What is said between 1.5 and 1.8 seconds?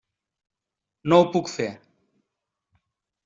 fer.